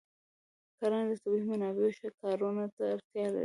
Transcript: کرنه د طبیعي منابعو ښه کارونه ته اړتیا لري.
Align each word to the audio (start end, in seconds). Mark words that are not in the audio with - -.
کرنه 0.79 1.03
د 1.09 1.11
طبیعي 1.21 1.43
منابعو 1.51 1.95
ښه 1.97 2.09
کارونه 2.21 2.63
ته 2.75 2.83
اړتیا 2.93 3.25
لري. 3.33 3.39